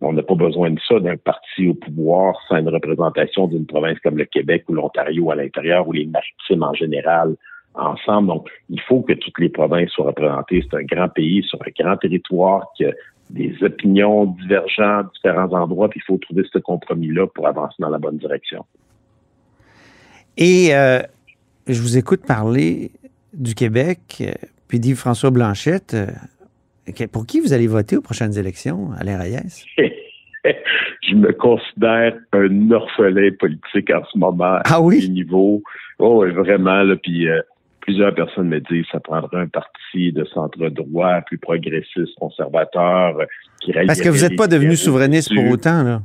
on 0.00 0.12
n'a 0.12 0.22
pas 0.22 0.34
besoin 0.34 0.70
de 0.70 0.80
ça 0.86 1.00
d'un 1.00 1.16
parti 1.16 1.68
au 1.68 1.74
pouvoir 1.74 2.36
sans 2.48 2.56
une 2.56 2.68
représentation 2.68 3.46
d'une 3.46 3.66
province 3.66 3.98
comme 4.00 4.18
le 4.18 4.24
Québec 4.24 4.64
ou 4.68 4.74
l'Ontario 4.74 5.30
à 5.30 5.36
l'intérieur 5.36 5.88
ou 5.88 5.92
les 5.92 6.06
maritimes 6.06 6.62
en 6.62 6.74
général 6.74 7.36
ensemble. 7.74 8.28
Donc, 8.28 8.48
il 8.70 8.80
faut 8.80 9.02
que 9.02 9.12
toutes 9.12 9.38
les 9.38 9.48
provinces 9.48 9.90
soient 9.90 10.06
représentées. 10.06 10.64
C'est 10.68 10.76
un 10.76 10.84
grand 10.84 11.08
pays 11.08 11.42
sur 11.42 11.58
un 11.62 11.70
grand 11.82 11.96
territoire 11.96 12.66
qui 12.76 12.84
a 12.84 12.92
des 13.30 13.54
opinions 13.62 14.26
divergentes, 14.26 15.12
différents 15.14 15.52
endroits, 15.52 15.88
puis 15.88 16.00
il 16.00 16.06
faut 16.06 16.18
trouver 16.18 16.44
ce 16.52 16.58
compromis-là 16.58 17.26
pour 17.26 17.46
avancer 17.46 17.74
dans 17.78 17.90
la 17.90 17.98
bonne 17.98 18.18
direction. 18.18 18.64
Et 20.36 20.74
euh, 20.74 21.00
je 21.66 21.80
vous 21.80 21.98
écoute 21.98 22.24
parler 22.24 22.92
du 23.32 23.54
Québec, 23.54 24.18
euh, 24.20 24.32
puis 24.68 24.78
dit 24.78 24.94
François 24.94 25.30
Blanchette. 25.30 25.96
Pour 27.12 27.26
qui 27.26 27.40
vous 27.40 27.52
allez 27.52 27.66
voter 27.66 27.96
aux 27.96 28.02
prochaines 28.02 28.38
élections, 28.38 28.90
Alain 28.98 29.18
Reyes? 29.18 29.64
je 31.02 31.14
me 31.14 31.32
considère 31.32 32.14
un 32.32 32.70
orphelin 32.70 33.30
politique 33.38 33.90
en 33.90 34.02
ce 34.12 34.18
moment. 34.18 34.58
Ah 34.64 34.80
oui? 34.80 35.08
Niveau. 35.08 35.62
Oh, 35.98 36.24
vraiment, 36.34 36.82
là, 36.82 36.96
puis 36.96 37.28
euh, 37.28 37.40
plusieurs 37.80 38.14
personnes 38.14 38.48
me 38.48 38.60
disent 38.60 38.84
que 38.84 38.92
ça 38.92 39.00
prendrait 39.00 39.40
un 39.40 39.48
parti 39.48 40.12
de 40.12 40.24
centre 40.24 40.68
droit, 40.68 41.20
plus 41.22 41.38
progressiste, 41.38 42.14
conservateur, 42.18 43.16
qui 43.60 43.72
Parce 43.72 44.00
que 44.00 44.08
vous 44.08 44.22
n'êtes 44.22 44.36
pas 44.36 44.48
devenu 44.48 44.76
souverainiste 44.76 45.34
pour 45.34 45.48
autant, 45.50 45.82
là. 45.82 46.02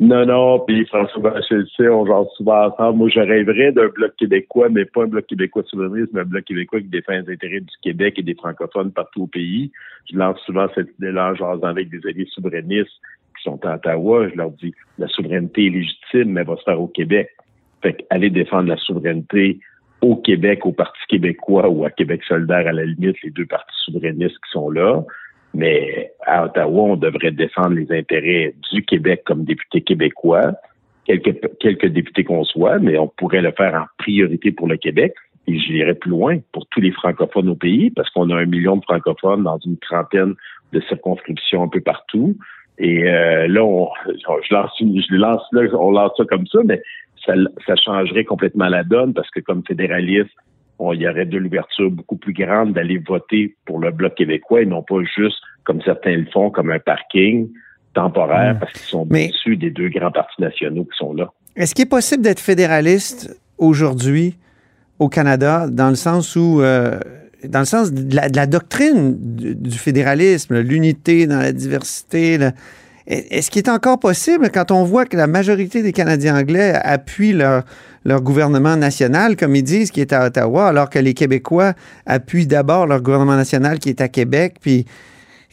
Non, 0.00 0.24
non, 0.26 0.60
puis 0.60 0.86
François 0.86 1.40
sais, 1.42 1.88
on 1.88 2.06
genre 2.06 2.30
souvent 2.36 2.68
ensemble. 2.68 2.98
Moi, 2.98 3.08
je 3.08 3.18
rêverais 3.18 3.72
d'un 3.72 3.88
bloc 3.88 4.14
québécois, 4.16 4.68
mais 4.68 4.84
pas 4.84 5.02
un 5.02 5.08
bloc 5.08 5.26
québécois 5.26 5.64
souverainiste, 5.66 6.12
mais 6.12 6.20
un 6.20 6.24
bloc 6.24 6.44
québécois 6.44 6.80
qui 6.80 6.86
défend 6.86 7.14
les 7.14 7.32
intérêts 7.32 7.60
du 7.60 7.74
Québec 7.82 8.14
et 8.16 8.22
des 8.22 8.36
francophones 8.36 8.92
partout 8.92 9.22
au 9.22 9.26
pays. 9.26 9.72
Je 10.10 10.16
lance 10.16 10.38
souvent 10.46 10.68
cette 10.76 10.90
idée-là 10.98 11.34
en 11.40 11.62
avec 11.62 11.90
des 11.90 12.06
alliés 12.06 12.28
souverainistes 12.30 12.92
qui 13.36 13.42
sont 13.42 13.58
à 13.66 13.74
Ottawa. 13.74 14.28
Je 14.28 14.36
leur 14.36 14.50
dis, 14.52 14.72
la 14.98 15.08
souveraineté 15.08 15.66
est 15.66 15.70
légitime, 15.70 16.32
mais 16.32 16.42
elle 16.42 16.46
va 16.46 16.56
se 16.56 16.62
faire 16.62 16.80
au 16.80 16.86
Québec. 16.88 17.30
Fait 17.82 17.94
qu'aller 17.94 18.30
défendre 18.30 18.68
la 18.68 18.76
souveraineté 18.76 19.58
au 20.00 20.14
Québec, 20.14 20.64
au 20.64 20.72
Parti 20.72 21.00
québécois 21.08 21.68
ou 21.68 21.84
à 21.84 21.90
Québec 21.90 22.22
solidaire, 22.22 22.68
à 22.68 22.72
la 22.72 22.84
limite, 22.84 23.20
les 23.22 23.30
deux 23.30 23.46
partis 23.46 23.74
souverainistes 23.84 24.36
qui 24.44 24.50
sont 24.52 24.70
là. 24.70 25.04
Mais 25.54 26.12
à 26.26 26.44
Ottawa, 26.44 26.82
on 26.82 26.96
devrait 26.96 27.32
défendre 27.32 27.74
les 27.74 27.90
intérêts 27.92 28.54
du 28.72 28.82
Québec 28.84 29.22
comme 29.24 29.44
député 29.44 29.80
québécois, 29.80 30.52
quelques, 31.04 31.58
quelques 31.58 31.86
députés 31.86 32.24
qu'on 32.24 32.44
soit, 32.44 32.78
mais 32.78 32.98
on 32.98 33.08
pourrait 33.08 33.40
le 33.40 33.52
faire 33.52 33.74
en 33.74 33.86
priorité 33.98 34.52
pour 34.52 34.68
le 34.68 34.76
Québec. 34.76 35.14
et 35.46 35.58
j'irai 35.58 35.94
plus 35.94 36.10
loin, 36.10 36.38
pour 36.52 36.66
tous 36.66 36.80
les 36.80 36.92
francophones 36.92 37.48
au 37.48 37.54
pays, 37.54 37.90
parce 37.90 38.10
qu'on 38.10 38.28
a 38.30 38.36
un 38.36 38.44
million 38.44 38.76
de 38.76 38.84
francophones 38.84 39.42
dans 39.44 39.58
une 39.58 39.78
trentaine 39.78 40.34
de 40.72 40.80
circonscriptions 40.82 41.62
un 41.62 41.68
peu 41.68 41.80
partout. 41.80 42.36
Et 42.78 43.08
euh, 43.08 43.48
là, 43.48 43.64
on, 43.64 43.88
je 44.06 44.54
lance, 44.54 44.70
je 44.78 45.14
lance 45.14 45.42
là, 45.52 45.62
on 45.72 45.90
lance 45.90 46.12
ça 46.16 46.24
comme 46.24 46.46
ça, 46.46 46.60
mais 46.64 46.80
ça, 47.24 47.32
ça 47.66 47.74
changerait 47.76 48.24
complètement 48.24 48.68
la 48.68 48.84
donne 48.84 49.14
parce 49.14 49.30
que 49.30 49.40
comme 49.40 49.62
fédéraliste, 49.66 50.30
il 50.92 51.00
y 51.00 51.08
aurait 51.08 51.26
de 51.26 51.38
l'ouverture 51.38 51.90
beaucoup 51.90 52.16
plus 52.16 52.32
grande 52.32 52.72
d'aller 52.72 52.98
voter 52.98 53.56
pour 53.64 53.78
le 53.78 53.90
Bloc 53.90 54.14
québécois 54.14 54.62
et 54.62 54.66
non 54.66 54.82
pas 54.82 55.02
juste, 55.16 55.38
comme 55.64 55.82
certains 55.82 56.16
le 56.16 56.26
font, 56.32 56.50
comme 56.50 56.70
un 56.70 56.78
parking 56.78 57.48
temporaire 57.94 58.58
parce 58.58 58.72
qu'ils 58.72 58.82
sont 58.82 59.06
au-dessus 59.10 59.56
des 59.56 59.70
deux 59.70 59.88
grands 59.88 60.12
partis 60.12 60.40
nationaux 60.40 60.84
qui 60.84 60.96
sont 60.96 61.14
là. 61.14 61.32
Est-ce 61.56 61.74
qu'il 61.74 61.84
est 61.84 61.88
possible 61.88 62.22
d'être 62.22 62.40
fédéraliste 62.40 63.40
aujourd'hui 63.58 64.36
au 64.98 65.08
Canada 65.08 65.66
dans 65.68 65.88
le 65.88 65.96
sens 65.96 66.36
où, 66.36 66.60
euh, 66.60 67.00
dans 67.44 67.60
le 67.60 67.64
sens 67.64 67.92
de 67.92 68.14
la, 68.14 68.46
doctrine 68.46 69.16
du, 69.18 69.78
fédéralisme, 69.78 70.60
l'unité 70.60 71.26
dans 71.26 71.38
la 71.38 71.52
diversité, 71.52 72.38
est-ce 73.08 73.50
qu'il 73.50 73.62
est 73.62 73.70
encore 73.70 73.98
possible 73.98 74.50
quand 74.52 74.70
on 74.70 74.84
voit 74.84 75.06
que 75.06 75.16
la 75.16 75.26
majorité 75.26 75.82
des 75.82 75.92
Canadiens 75.92 76.36
anglais 76.36 76.74
appuient 76.74 77.32
leur, 77.32 77.64
gouvernement 78.04 78.76
national, 78.76 79.34
comme 79.36 79.56
ils 79.56 79.62
disent, 79.62 79.90
qui 79.90 80.02
est 80.02 80.12
à 80.12 80.26
Ottawa, 80.26 80.68
alors 80.68 80.90
que 80.90 80.98
les 80.98 81.14
Québécois 81.14 81.72
appuient 82.04 82.46
d'abord 82.46 82.86
leur 82.86 83.00
gouvernement 83.00 83.36
national 83.36 83.78
qui 83.78 83.88
est 83.88 84.02
à 84.02 84.08
Québec, 84.08 84.56
puis 84.60 84.84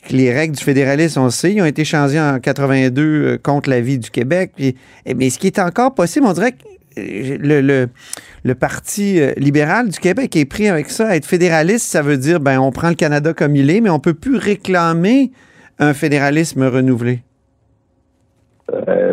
que 0.07 0.13
les 0.13 0.33
règles 0.33 0.55
du 0.55 0.63
fédéralisme, 0.63 1.21
on 1.21 1.29
sait, 1.29 1.59
ont 1.61 1.65
été 1.65 1.85
changées 1.85 2.19
en 2.19 2.39
82 2.39 3.01
euh, 3.01 3.37
contre 3.41 3.69
l'avis 3.69 3.99
du 3.99 4.09
Québec. 4.09 4.51
Puis, 4.55 4.75
eh, 5.05 5.13
mais 5.13 5.29
ce 5.29 5.39
qui 5.39 5.47
est 5.47 5.57
encore 5.57 5.95
possible, 5.95 6.25
on 6.27 6.33
dirait 6.33 6.51
que 6.51 6.57
euh, 6.97 7.87
le, 8.43 8.55
Parti 8.55 9.19
euh, 9.19 9.33
libéral 9.37 9.89
du 9.89 9.99
Québec 9.99 10.35
est 10.35 10.45
pris 10.45 10.67
avec 10.67 10.89
ça. 10.89 11.15
Être 11.15 11.25
fédéraliste, 11.25 11.87
ça 11.87 12.01
veut 12.01 12.17
dire, 12.17 12.39
ben, 12.39 12.59
on 12.59 12.71
prend 12.71 12.89
le 12.89 12.95
Canada 12.95 13.33
comme 13.33 13.55
il 13.55 13.69
est, 13.69 13.81
mais 13.81 13.89
on 13.89 13.99
peut 13.99 14.13
plus 14.13 14.37
réclamer 14.37 15.31
un 15.79 15.93
fédéralisme 15.93 16.63
renouvelé. 16.63 17.23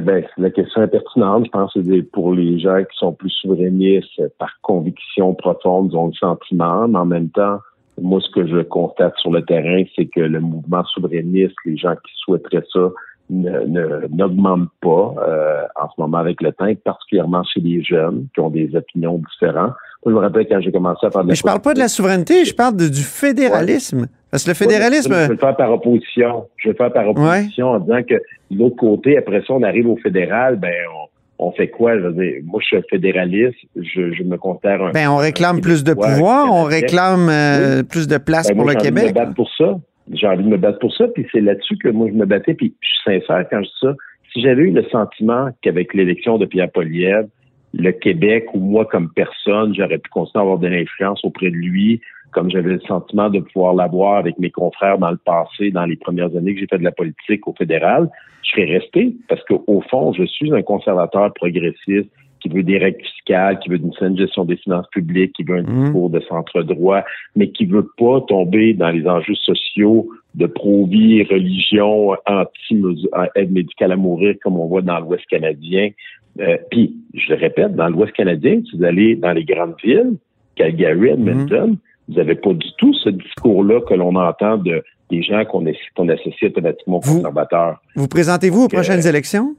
Euh, 0.03 0.05
ben, 0.05 0.25
la 0.39 0.51
question 0.51 0.83
est 0.83 0.89
pertinente. 0.89 1.47
Je 1.47 1.51
pense 1.51 1.73
que 1.73 2.01
pour 2.03 2.35
les 2.35 2.59
gens 2.59 2.79
qui 2.79 2.97
sont 2.97 3.13
plus 3.13 3.31
souverainistes 3.31 4.23
par 4.39 4.61
conviction 4.63 5.35
profonde, 5.35 5.91
ils 5.93 5.97
ont 5.97 6.09
le 6.09 6.13
sentiment, 6.15 6.89
mais 6.89 6.99
en 6.99 7.07
même 7.07 7.31
temps, 7.31 7.59
moi, 8.01 8.21
ce 8.21 8.31
que 8.31 8.47
je 8.47 8.63
constate 8.63 9.15
sur 9.19 9.31
le 9.31 9.45
terrain, 9.45 9.85
c'est 9.95 10.07
que 10.07 10.21
le 10.21 10.41
mouvement 10.41 10.85
souverainiste, 10.85 11.55
les 11.65 11.77
gens 11.77 11.95
qui 11.95 12.13
souhaiteraient 12.17 12.65
ça, 12.73 12.89
n'augmentent 13.31 14.69
pas 14.81 15.15
euh, 15.19 15.63
en 15.81 15.89
ce 15.89 16.01
moment 16.01 16.19
avec 16.19 16.43
le 16.43 16.53
temps, 16.53 16.67
particulièrement 16.85 17.45
chez 17.45 17.61
les 17.61 17.83
jeunes 17.83 18.27
qui 18.35 18.41
ont 18.41 18.51
des 18.51 18.75
opinions 18.75 19.23
différentes. 19.31 19.73
Moi, 20.05 20.13
je 20.13 20.19
me 20.19 20.21
rappelle 20.21 20.47
quand 20.49 20.61
j'ai 20.61 20.73
commencé 20.73 21.07
à 21.07 21.11
parler 21.11 21.27
de 21.27 21.33
Mais 21.33 21.37
je 21.37 21.43
parle 21.43 21.61
pas 21.61 21.75
de 21.75 21.79
la 21.79 21.89
souveraineté, 21.89 22.45
je 22.45 22.55
parle 22.55 22.77
du 22.77 23.03
fédéralisme. 23.03 24.07
Parce 24.31 24.45
que 24.45 24.51
le 24.51 24.55
fédéralisme. 24.55 25.13
je 25.13 25.19
vais 25.19 25.29
le 25.29 25.37
faire 25.37 25.57
par 25.57 25.71
opposition. 25.71 26.47
Je 26.57 26.69
vais 26.69 26.73
le 26.73 26.77
faire 26.77 26.93
par 26.93 27.09
opposition 27.09 27.69
en 27.69 27.79
disant 27.79 28.03
que 28.03 28.15
de 28.15 28.59
l'autre 28.59 28.77
côté, 28.77 29.17
après 29.17 29.43
ça, 29.47 29.53
on 29.53 29.63
arrive 29.63 29.87
au 29.89 29.97
fédéral, 29.97 30.57
ben 30.57 30.73
on, 31.39 31.53
fait 31.53 31.69
quoi? 31.69 31.99
Je 31.99 32.05
veux 32.05 32.13
dire, 32.15 32.41
moi, 32.45 32.61
je 32.63 32.77
suis 32.77 32.85
fédéraliste, 32.89 33.59
je, 33.77 34.23
me 34.23 34.37
considère 34.37 34.83
un. 34.83 34.91
Ben, 34.91 35.09
on 35.09 35.19
réclame 35.19 35.61
plus 35.61 35.85
de 35.85 35.93
pouvoir, 35.93 36.53
on 36.53 36.65
réclame 36.65 37.29
euh, 37.29 37.83
plus 37.83 38.09
de 38.09 38.17
place 38.17 38.49
ben, 38.49 38.57
pour 38.57 38.67
le 38.67 38.75
Québec. 38.75 39.09
Me 39.09 39.13
battre 39.13 39.35
pour 39.35 39.51
ça. 39.57 39.77
J'ai 40.13 40.27
envie 40.27 40.45
de 40.45 40.49
me 40.49 40.57
battre 40.57 40.79
pour 40.79 40.95
ça, 40.95 41.07
puis 41.09 41.27
c'est 41.31 41.41
là-dessus 41.41 41.77
que 41.77 41.89
moi 41.89 42.09
je 42.09 42.15
me 42.15 42.25
battais, 42.25 42.55
puis 42.55 42.75
je 42.81 42.89
suis 42.89 43.21
sincère 43.21 43.45
quand 43.51 43.59
je 43.63 43.69
dis 43.69 43.75
ça. 43.81 43.95
Si 44.33 44.41
j'avais 44.41 44.63
eu 44.63 44.71
le 44.71 44.83
sentiment 44.85 45.51
qu'avec 45.61 45.95
l'élection 45.95 46.39
de 46.39 46.47
Pierre 46.47 46.71
Poliev, 46.71 47.27
le 47.75 47.93
Québec 47.93 48.47
ou 48.55 48.61
moi 48.61 48.85
comme 48.85 49.11
personne, 49.11 49.75
j'aurais 49.75 49.99
pu 49.99 50.11
à 50.15 50.41
avoir 50.41 50.59
de 50.59 50.69
l'influence 50.69 51.25
auprès 51.25 51.51
de 51.51 51.57
lui, 51.57 52.01
comme 52.33 52.51
j'avais 52.51 52.73
le 52.73 52.81
sentiment 52.81 53.31
de 53.31 53.41
pouvoir 53.41 53.75
l'avoir 53.75 54.17
avec 54.17 54.39
mes 54.39 54.51
confrères 54.51 54.99
dans 54.99 55.11
le 55.11 55.19
passé, 55.19 55.71
dans 55.71 55.85
les 55.85 55.97
premières 55.97 56.35
années 56.37 56.55
que 56.55 56.61
j'ai 56.61 56.67
fait 56.67 56.79
de 56.79 56.85
la 56.85 56.93
politique 56.93 57.47
au 57.47 57.55
fédéral, 57.55 58.11
je 58.43 58.51
serais 58.51 58.65
resté 58.65 59.15
parce 59.29 59.43
qu'au 59.45 59.83
fond, 59.91 60.13
je 60.13 60.25
suis 60.25 60.53
un 60.53 60.63
conservateur 60.63 61.33
progressiste 61.35 62.09
qui 62.43 62.49
veut 62.49 62.63
des 62.63 62.79
règles 62.79 63.03
fiscales, 63.03 63.59
qui 63.61 63.71
veut 63.71 63.77
une 63.77 63.93
saine 63.95 64.19
gestion 64.19 64.45
des 64.45 64.57
finances 64.57 64.89
publiques, 64.93 65.33
qui 65.35 65.45
veut 65.45 65.59
un 65.59 65.63
mmh. 65.63 65.85
discours 65.85 66.11
de 66.11 66.21
centre-droit, 66.21 67.05
mais 67.37 67.51
qui 67.51 67.65
veut 67.67 67.89
pas 67.97 68.21
tomber 68.23 68.75
dans 68.75 68.91
les 68.91 69.07
enjeux 69.07 69.37
sociaux 69.37 70.09
de 70.35 70.47
pro-vie, 70.47 71.23
religion, 71.25 72.17
anti-aide 72.27 73.53
médicale 73.53 73.93
à 73.93 73.97
mourir, 73.97 74.35
comme 74.43 74.59
on 74.59 74.67
voit 74.67 74.83
dans 74.83 74.99
l'Ouest 74.99 75.25
canadien. 75.27 75.91
Euh, 76.41 76.57
puis, 76.71 76.97
je 77.15 77.33
le 77.33 77.39
répète, 77.39 77.75
dans 77.77 77.89
l'Ouest 77.89 78.13
canadien, 78.15 78.61
si 78.69 78.77
vous 78.77 78.85
allez 78.85 79.15
dans 79.15 79.33
les 79.33 79.45
grandes 79.45 79.75
villes, 79.83 80.17
Calgary, 80.57 81.11
Edmonton, 81.11 81.71
mmh. 81.71 81.77
vous 82.09 82.15
n'avez 82.15 82.35
pas 82.35 82.53
du 82.53 82.69
tout 82.79 82.93
ce 82.95 83.11
discours-là 83.11 83.81
que 83.83 83.95
l'on 83.95 84.17
entend 84.17 84.59
de 84.59 84.83
des 85.11 85.23
gens 85.23 85.45
qu'on 85.45 85.67
associe 85.67 86.51
automatiquement 86.51 86.97
aux 86.97 87.01
conservateurs. 87.01 87.83
Vous 87.95 88.09
présentez-vous 88.09 88.63
aux 88.63 88.69
prochaines 88.69 89.07
élections? 89.07 89.55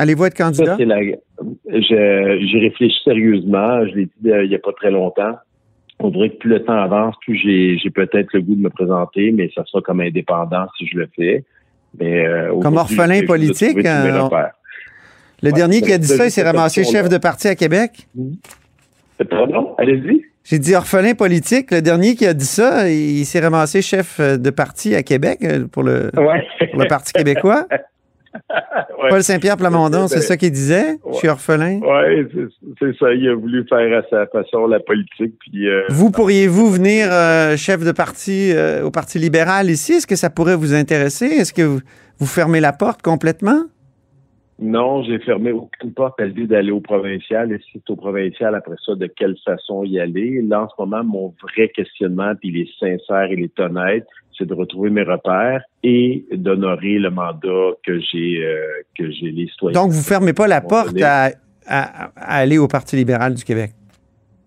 Allez-vous 0.00 0.24
être 0.24 0.36
candidat? 0.36 0.78
J'y 0.78 2.58
réfléchis 2.58 3.00
sérieusement. 3.04 3.86
Je 3.86 3.96
l'ai 3.96 4.08
dit 4.22 4.30
euh, 4.30 4.44
il 4.44 4.48
n'y 4.48 4.54
a 4.54 4.58
pas 4.58 4.72
très 4.72 4.90
longtemps. 4.90 5.34
On 5.98 6.08
dirait 6.08 6.30
que 6.30 6.38
plus 6.38 6.48
le 6.48 6.64
temps 6.64 6.80
avance, 6.80 7.14
plus 7.20 7.36
j'ai 7.36 7.90
peut-être 7.90 8.28
le 8.32 8.40
goût 8.40 8.54
de 8.54 8.62
me 8.62 8.70
présenter, 8.70 9.30
mais 9.30 9.50
ça 9.54 9.62
sera 9.66 9.82
comme 9.82 10.00
indépendant 10.00 10.64
si 10.78 10.86
je 10.86 10.96
le 10.96 11.08
fais. 11.14 11.44
Mais, 11.98 12.26
euh, 12.26 12.58
comme 12.62 12.78
orphelin 12.78 13.26
politique? 13.26 13.84
Hein, 13.84 14.30
le 15.42 15.52
dernier 15.52 15.82
qui 15.82 15.92
a 15.92 15.98
dit 15.98 16.06
ça, 16.06 16.24
il 16.24 16.30
s'est 16.30 16.44
ramassé 16.44 16.82
chef 16.82 17.10
de 17.10 17.18
parti 17.18 17.48
à 17.48 17.54
Québec? 17.54 18.08
Euh, 18.18 19.24
pardon? 19.28 19.74
Allez-y. 19.76 20.24
J'ai 20.44 20.58
dit 20.58 20.74
orphelin 20.74 21.12
politique. 21.12 21.72
Le 21.72 21.82
dernier 21.82 22.14
qui 22.14 22.26
a 22.26 22.32
dit 22.32 22.46
ça, 22.46 22.88
il 22.88 23.26
s'est 23.26 23.40
ramassé 23.40 23.82
chef 23.82 24.18
de 24.18 24.48
parti 24.48 24.94
à 24.94 25.02
Québec 25.02 25.40
pour 25.70 25.82
le, 25.82 26.10
pour 26.14 26.80
le 26.80 26.88
Parti 26.88 27.12
québécois. 27.12 27.66
Paul 29.10 29.22
Saint-Pierre 29.22 29.56
Plamondon, 29.56 30.08
c'est 30.08 30.20
ça 30.20 30.36
qu'il 30.36 30.52
disait? 30.52 30.98
Je 31.12 31.16
suis 31.16 31.28
orphelin? 31.28 31.80
Oui, 31.82 32.46
c'est 32.78 32.96
ça. 32.98 33.12
Il 33.12 33.28
a 33.28 33.34
voulu 33.34 33.64
faire 33.68 33.98
à 33.98 34.02
sa 34.08 34.26
façon 34.26 34.66
la 34.66 34.80
politique. 34.80 35.34
Puis, 35.40 35.68
euh, 35.68 35.82
vous 35.88 36.10
pourriez-vous 36.10 36.70
venir 36.70 37.08
euh, 37.10 37.56
chef 37.56 37.84
de 37.84 37.92
parti 37.92 38.52
euh, 38.52 38.84
au 38.84 38.90
Parti 38.90 39.18
libéral 39.18 39.70
ici? 39.70 39.94
Est-ce 39.94 40.06
que 40.06 40.16
ça 40.16 40.30
pourrait 40.30 40.56
vous 40.56 40.74
intéresser? 40.74 41.26
Est-ce 41.26 41.52
que 41.52 41.62
vous, 41.62 42.26
fermez 42.26 42.60
la 42.60 42.72
porte 42.72 43.02
complètement? 43.02 43.62
Non, 44.60 45.02
j'ai 45.02 45.18
fermé 45.20 45.52
aucune 45.52 45.92
porte 45.94 46.20
à 46.20 46.26
l'idée 46.26 46.46
d'aller 46.46 46.70
au 46.70 46.80
provincial. 46.80 47.50
Et 47.50 47.58
si 47.58 47.70
c'est 47.72 47.90
au 47.90 47.96
provincial, 47.96 48.54
après 48.54 48.76
ça, 48.84 48.94
de 48.94 49.06
quelle 49.06 49.36
façon 49.44 49.84
y 49.84 49.98
aller? 49.98 50.42
Là, 50.42 50.64
en 50.64 50.68
ce 50.68 50.74
moment, 50.78 51.02
mon 51.02 51.34
vrai 51.42 51.70
questionnement, 51.70 52.34
puis 52.38 52.50
il 52.50 52.58
est 52.58 52.68
sincère, 52.78 53.32
il 53.32 53.42
est 53.42 53.58
honnête, 53.58 54.06
c'est 54.36 54.46
de 54.46 54.52
retrouver 54.52 54.90
mes 54.90 55.02
repères 55.02 55.62
et 55.82 56.26
d'honorer 56.32 56.98
le 56.98 57.10
mandat 57.10 57.72
que 57.86 58.00
j'ai 58.00 58.44
euh, 58.44 58.60
que 58.96 59.10
j'ai 59.10 59.30
les 59.30 59.46
citoyens. 59.48 59.80
Donc, 59.80 59.92
vous 59.92 60.02
fermez 60.02 60.34
pas 60.34 60.46
la 60.46 60.60
porte 60.60 61.00
à, 61.00 61.30
aller 62.16 62.58
au 62.58 62.68
Parti 62.68 62.96
libéral 62.96 63.34
du 63.34 63.44
Québec? 63.44 63.72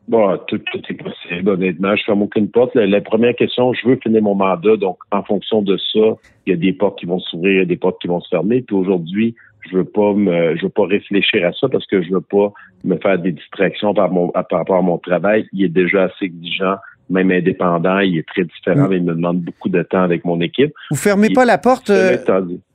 Bon, 0.07 0.37
tout, 0.47 0.61
est 0.89 0.93
possible, 0.93 1.49
honnêtement. 1.49 1.95
Je 1.95 2.03
ferme 2.03 2.23
aucune 2.23 2.49
porte. 2.49 2.75
La, 2.75 3.01
première 3.01 3.35
question, 3.35 3.73
je 3.73 3.87
veux 3.87 3.95
finir 4.03 4.21
mon 4.21 4.35
mandat. 4.35 4.75
Donc, 4.75 4.97
en 5.11 5.23
fonction 5.23 5.61
de 5.61 5.77
ça, 5.77 6.17
il 6.45 6.51
y 6.51 6.53
a 6.53 6.57
des 6.57 6.73
portes 6.73 6.99
qui 6.99 7.05
vont 7.05 7.19
s'ouvrir, 7.19 7.53
il 7.53 7.57
y 7.59 7.61
a 7.61 7.65
des 7.65 7.77
portes 7.77 8.01
qui 8.01 8.07
vont 8.07 8.19
se 8.19 8.27
fermer. 8.27 8.61
Puis 8.61 8.75
aujourd'hui, 8.75 9.35
je 9.69 9.77
veux 9.77 9.85
pas 9.85 10.13
me, 10.13 10.57
je 10.57 10.63
veux 10.63 10.69
pas 10.69 10.85
réfléchir 10.85 11.47
à 11.47 11.53
ça 11.53 11.69
parce 11.69 11.85
que 11.87 12.01
je 12.01 12.11
veux 12.11 12.21
pas 12.21 12.51
me 12.83 12.97
faire 12.97 13.17
des 13.17 13.31
distractions 13.31 13.93
par 13.93 14.11
mon, 14.11 14.29
par 14.29 14.45
rapport 14.51 14.77
à 14.77 14.81
mon 14.81 14.97
travail. 14.97 15.47
Il 15.53 15.63
est 15.63 15.69
déjà 15.69 16.03
assez 16.03 16.25
exigeant 16.25 16.75
même 17.09 17.31
indépendant, 17.31 17.99
il 17.99 18.17
est 18.17 18.27
très 18.27 18.43
différent, 18.43 18.87
mais 18.89 18.97
il 18.97 19.03
me 19.03 19.13
demande 19.13 19.41
beaucoup 19.41 19.69
de 19.69 19.81
temps 19.83 20.01
avec 20.01 20.25
mon 20.25 20.39
équipe. 20.41 20.73
Vous 20.89 20.97
fermez 20.97 21.29
pas 21.29 21.45
la 21.45 21.57
porte. 21.57 21.89
Euh, 21.89 22.17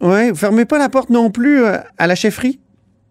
ouais, 0.01 0.31
vous 0.31 0.37
fermez 0.37 0.65
pas 0.65 0.79
la 0.79 0.89
porte 0.89 1.11
non 1.11 1.31
plus 1.31 1.65
euh, 1.65 1.77
à 1.99 2.07
la 2.07 2.15
chefferie? 2.15 2.61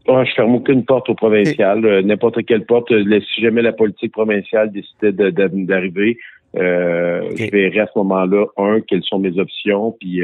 Je 0.07 0.25
je 0.25 0.33
ferme 0.35 0.55
aucune 0.55 0.85
porte 0.85 1.09
au 1.09 1.15
provincial. 1.15 1.85
Euh, 1.85 2.01
n'importe 2.01 2.45
quelle 2.45 2.65
porte. 2.65 2.89
si 2.89 3.41
jamais 3.41 3.61
la 3.61 3.73
politique 3.73 4.13
provinciale 4.13 4.71
décidait 4.71 5.11
d'arriver, 5.31 6.17
je 6.53 7.51
verrai 7.51 7.79
à 7.79 7.87
ce 7.87 7.97
moment-là, 7.99 8.45
un, 8.57 8.81
quelles 8.81 9.03
sont 9.03 9.19
mes 9.19 9.37
options, 9.37 9.91
puis 9.99 10.21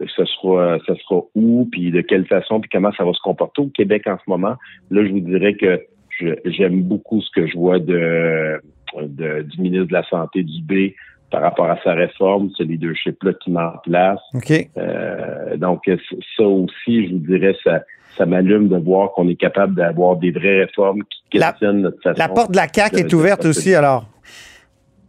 ce 0.00 0.24
sera, 0.24 0.78
ce 0.86 0.94
sera 0.94 1.22
où, 1.34 1.68
puis 1.70 1.90
de 1.90 2.00
quelle 2.00 2.26
façon, 2.26 2.60
puis 2.60 2.70
comment 2.72 2.92
ça 2.92 3.04
va 3.04 3.12
se 3.12 3.20
comporter 3.20 3.62
au 3.62 3.68
Québec 3.68 4.06
en 4.06 4.16
ce 4.16 4.28
moment. 4.28 4.56
Là, 4.90 5.04
je 5.04 5.10
vous 5.10 5.20
dirais 5.20 5.54
que 5.54 5.80
j'aime 6.44 6.82
beaucoup 6.82 7.20
ce 7.20 7.30
que 7.30 7.46
je 7.46 7.56
vois 7.56 7.78
de 7.78 8.60
du 8.96 9.60
ministre 9.60 9.86
de 9.86 9.92
la 9.92 10.04
Santé 10.04 10.42
du 10.42 10.62
B 10.62 10.92
par 11.30 11.42
rapport 11.42 11.70
à 11.70 11.78
sa 11.82 11.94
réforme, 11.94 12.50
ce 12.56 12.62
leadership-là 12.62 13.32
qui 13.34 13.50
met 13.50 13.60
en 13.60 13.78
place. 13.84 14.20
Euh, 14.76 15.56
donc, 15.56 15.88
ça 16.36 16.44
aussi, 16.44 17.06
je 17.06 17.12
vous 17.12 17.18
dirais, 17.18 17.56
ça, 17.62 17.82
ça 18.16 18.26
m'allume 18.26 18.68
de 18.68 18.76
voir 18.76 19.12
qu'on 19.12 19.28
est 19.28 19.36
capable 19.36 19.74
d'avoir 19.74 20.16
des 20.16 20.32
vraies 20.32 20.64
réformes 20.64 21.02
qui 21.04 21.38
questionnent 21.38 21.82
notre 21.82 22.02
façon. 22.02 22.18
La 22.18 22.28
porte 22.28 22.50
de 22.50 22.56
la 22.56 22.66
CAQ 22.72 22.98
est 22.98 23.12
ouverte 23.12 23.44
aussi, 23.44 23.74
alors? 23.74 24.04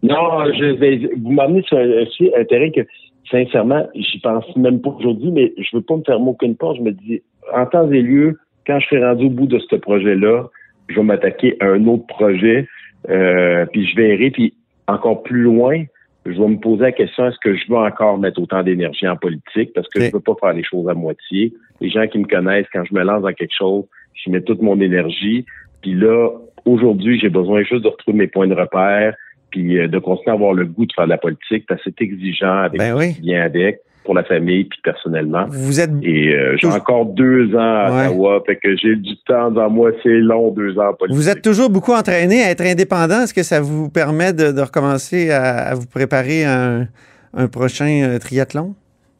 Non, 0.03 0.45
je 0.53 1.19
vous 1.21 1.31
m'amenez 1.31 1.63
sur 1.63 1.77
un, 1.77 2.43
terrain 2.45 2.69
que, 2.71 2.81
sincèrement, 3.29 3.87
j'y 3.95 4.19
pense 4.19 4.55
même 4.55 4.81
pas 4.81 4.89
aujourd'hui, 4.91 5.31
mais 5.31 5.53
je 5.57 5.75
veux 5.75 5.83
pas 5.83 5.95
me 5.95 6.03
fermer 6.03 6.29
aucune 6.29 6.55
porte. 6.55 6.77
Je 6.77 6.81
me 6.81 6.91
dis, 6.91 7.21
en 7.53 7.65
temps 7.65 7.89
et 7.91 8.01
lieu, 8.01 8.39
quand 8.65 8.79
je 8.79 8.87
serai 8.87 9.05
rendu 9.05 9.25
au 9.25 9.29
bout 9.29 9.47
de 9.47 9.59
ce 9.59 9.75
projet-là, 9.75 10.49
je 10.89 10.95
vais 10.95 11.03
m'attaquer 11.03 11.57
à 11.59 11.65
un 11.65 11.85
autre 11.87 12.05
projet 12.07 12.67
Euh, 13.09 13.65
puis 13.71 13.87
je 13.87 13.95
verrai, 13.95 14.29
puis 14.29 14.53
encore 14.87 15.23
plus 15.23 15.41
loin, 15.41 15.85
je 16.25 16.39
vais 16.39 16.47
me 16.47 16.59
poser 16.59 16.83
la 16.83 16.91
question, 16.91 17.27
est-ce 17.27 17.39
que 17.39 17.55
je 17.55 17.67
veux 17.67 17.77
encore 17.77 18.17
mettre 18.17 18.39
autant 18.39 18.61
d'énergie 18.61 19.07
en 19.07 19.15
politique? 19.15 19.73
Parce 19.73 19.87
que 19.87 19.99
je 19.99 20.05
ne 20.07 20.11
veux 20.11 20.19
pas 20.19 20.35
faire 20.39 20.53
les 20.53 20.63
choses 20.63 20.87
à 20.87 20.93
moitié. 20.93 21.53
Les 21.79 21.89
gens 21.89 22.07
qui 22.07 22.19
me 22.19 22.27
connaissent, 22.27 22.67
quand 22.71 22.83
je 22.85 22.93
me 22.93 23.03
lance 23.03 23.23
dans 23.23 23.33
quelque 23.33 23.55
chose, 23.57 23.85
je 24.13 24.29
mets 24.29 24.41
toute 24.41 24.61
mon 24.61 24.79
énergie. 24.79 25.45
Puis 25.81 25.93
là, 25.93 26.29
aujourd'hui, 26.65 27.19
j'ai 27.19 27.29
besoin 27.29 27.63
juste 27.63 27.83
de 27.83 27.87
retrouver 27.87 28.17
mes 28.17 28.27
points 28.27 28.47
de 28.47 28.53
repère, 28.53 29.15
puis 29.49 29.79
euh, 29.79 29.87
de 29.87 29.97
continuer 29.97 30.31
à 30.31 30.33
avoir 30.33 30.53
le 30.53 30.65
goût 30.65 30.85
de 30.85 30.93
faire 30.93 31.05
de 31.05 31.09
la 31.09 31.17
politique, 31.17 31.65
parce 31.67 31.83
que 31.83 31.89
c'est 31.89 32.03
exigeant 32.03 32.59
avec 32.59 32.79
ben 32.79 32.95
oui. 32.95 33.15
bien 33.19 33.41
avec 33.41 33.79
pour 34.03 34.15
la 34.15 34.23
famille 34.23 34.65
puis 34.65 34.79
personnellement. 34.83 35.45
Vous 35.49 35.79
êtes 35.79 35.91
et 36.01 36.33
euh, 36.33 36.55
j'ai 36.57 36.67
encore 36.67 37.05
deux 37.05 37.55
ans 37.55 37.59
à 37.59 37.91
ouais. 37.91 38.07
Ottawa, 38.07 38.43
fait 38.45 38.55
que 38.57 38.75
j'ai 38.77 38.95
du 38.95 39.15
temps 39.27 39.51
dans 39.51 39.69
moi, 39.69 39.91
c'est 40.03 40.19
long 40.19 40.51
deux 40.51 40.77
ans 40.79 40.93
politique. 40.93 41.21
Vous 41.21 41.29
êtes 41.29 41.41
toujours 41.41 41.69
beaucoup 41.69 41.93
entraîné 41.93 42.43
à 42.43 42.51
être 42.51 42.61
indépendant. 42.61 43.21
Est-ce 43.21 43.33
que 43.33 43.43
ça 43.43 43.61
vous 43.61 43.89
permet 43.89 44.33
de, 44.33 44.51
de 44.51 44.61
recommencer 44.61 45.31
à, 45.31 45.69
à, 45.69 45.75
vous 45.75 45.87
préparer 45.87 46.45
à 46.45 46.79
un, 46.79 46.87
un 47.33 47.47
prochain 47.47 48.03
euh, 48.03 48.19
triathlon? 48.19 48.75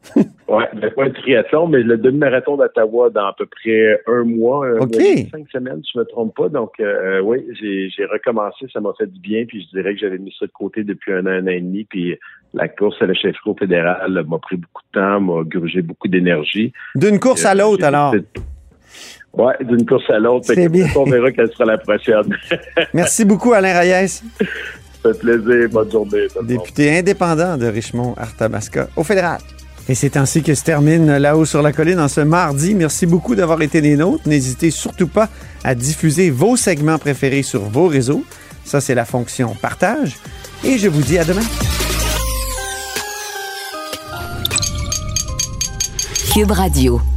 oui, 0.16 0.24
ben, 0.48 0.90
pas 0.90 1.04
un 1.04 1.10
triathlon, 1.10 1.68
mais 1.68 1.82
le 1.84 1.96
demi-marathon 1.96 2.56
d'Ottawa 2.56 3.10
dans 3.10 3.26
à 3.26 3.34
peu 3.38 3.46
près 3.46 4.00
un 4.08 4.24
mois, 4.24 4.66
OK. 4.80 4.96
cinq 5.30 5.48
semaines, 5.52 5.80
si 5.84 5.92
je 5.94 5.98
ne 5.98 6.02
me 6.02 6.08
trompe 6.08 6.34
pas. 6.34 6.48
Donc, 6.48 6.72
euh, 6.80 7.20
oui, 7.20 7.38
j'ai 7.60 8.04
recommencé, 8.06 8.66
ça 8.72 8.80
m'a 8.80 8.92
fait 8.98 9.06
du 9.06 9.20
bien, 9.20 9.44
puis 9.46 9.62
je 9.62 9.78
dirais 9.78 9.94
que 9.94 10.00
j'avais 10.00 10.18
mis 10.18 10.34
ça 10.36 10.46
de 10.46 10.50
côté 10.50 10.82
depuis 10.82 11.12
un 11.12 11.24
an, 11.26 11.30
un 11.30 11.44
an 11.44 11.50
et 11.50 11.60
demi, 11.60 11.84
puis 11.84 12.18
la 12.54 12.68
course 12.68 12.96
à 13.00 13.06
l'échec-cours 13.06 13.58
fédéral 13.58 14.24
m'a 14.28 14.38
pris 14.38 14.56
beaucoup 14.56 14.82
de 14.92 15.00
temps, 15.00 15.20
m'a 15.20 15.42
grugé 15.44 15.82
beaucoup 15.82 16.08
d'énergie. 16.08 16.72
D'une 16.94 17.18
course 17.18 17.44
à 17.44 17.54
l'autre, 17.54 17.84
alors? 17.84 18.14
Oui, 19.34 19.52
d'une 19.62 19.86
course 19.86 20.10
à 20.10 20.18
l'autre. 20.18 20.46
C'est 20.46 20.68
bien. 20.68 20.86
On 20.96 21.04
verra 21.04 21.32
quelle 21.32 21.50
sera 21.50 21.64
la 21.64 21.78
prochaine. 21.78 22.36
Merci 22.94 23.24
beaucoup, 23.24 23.52
Alain 23.52 23.78
Reyes. 23.78 24.08
Ça 24.08 24.22
fait 25.02 25.18
plaisir. 25.18 25.68
Bonne 25.70 25.90
journée. 25.90 26.26
Député 26.42 26.98
indépendant 26.98 27.56
de 27.56 27.66
Richmond-Arthabasca 27.66 28.88
au 28.96 29.02
fédéral. 29.02 29.40
Et 29.88 29.94
c'est 29.94 30.16
ainsi 30.16 30.42
que 30.42 30.54
se 30.54 30.62
termine 30.62 31.16
là-haut 31.16 31.44
sur 31.44 31.60
la 31.60 31.72
colline 31.72 31.98
en 31.98 32.08
ce 32.08 32.20
mardi. 32.20 32.74
Merci 32.74 33.06
beaucoup 33.06 33.34
d'avoir 33.34 33.60
été 33.62 33.80
des 33.80 33.96
nôtres. 33.96 34.28
N'hésitez 34.28 34.70
surtout 34.70 35.08
pas 35.08 35.28
à 35.64 35.74
diffuser 35.74 36.30
vos 36.30 36.56
segments 36.56 36.98
préférés 36.98 37.42
sur 37.42 37.62
vos 37.62 37.88
réseaux. 37.88 38.24
Ça, 38.64 38.80
c'est 38.80 38.94
la 38.94 39.04
fonction 39.04 39.56
partage. 39.60 40.16
Et 40.62 40.78
je 40.78 40.88
vous 40.88 41.02
dis 41.02 41.18
à 41.18 41.24
demain. 41.24 41.42
Cube 46.32 46.52
Radio. 46.52 47.11